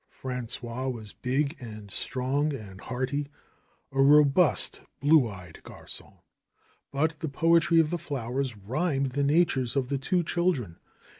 Frangois 0.09 0.89
was 0.91 1.13
big, 1.13 1.55
and 1.61 1.91
strong, 1.91 2.55
and 2.55 2.81
hearty, 2.81 3.27
a 3.91 4.01
robust, 4.01 4.81
blue 4.99 5.27
eyed 5.29 5.61
gargon. 5.61 6.17
But 6.91 7.19
the 7.19 7.29
poetry 7.29 7.79
of 7.79 7.91
the 7.91 7.99
flowers 7.99 8.57
rhymed 8.57 9.11
the 9.11 9.21
natures 9.23 9.75
of 9.75 9.89
the 9.89 9.99
two 9.99 10.23
children. 10.23 10.79